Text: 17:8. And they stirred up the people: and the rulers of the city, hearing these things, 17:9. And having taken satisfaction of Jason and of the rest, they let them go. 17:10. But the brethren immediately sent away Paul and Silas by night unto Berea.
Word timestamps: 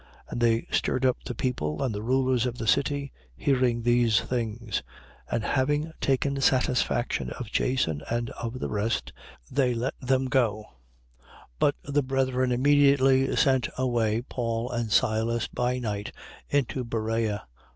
17:8. 0.29 0.31
And 0.31 0.41
they 0.41 0.67
stirred 0.71 1.05
up 1.05 1.17
the 1.25 1.35
people: 1.35 1.83
and 1.83 1.93
the 1.93 2.01
rulers 2.01 2.47
of 2.47 2.57
the 2.57 2.65
city, 2.65 3.11
hearing 3.35 3.83
these 3.83 4.19
things, 4.19 4.81
17:9. 5.29 5.33
And 5.35 5.43
having 5.43 5.91
taken 6.01 6.41
satisfaction 6.41 7.29
of 7.29 7.51
Jason 7.51 8.01
and 8.09 8.31
of 8.31 8.59
the 8.59 8.67
rest, 8.67 9.13
they 9.51 9.75
let 9.75 9.93
them 10.01 10.25
go. 10.25 10.71
17:10. 11.19 11.25
But 11.59 11.75
the 11.83 12.01
brethren 12.01 12.51
immediately 12.51 13.35
sent 13.35 13.67
away 13.77 14.23
Paul 14.23 14.71
and 14.71 14.91
Silas 14.91 15.45
by 15.47 15.77
night 15.77 16.11
unto 16.51 16.83
Berea. 16.83 17.45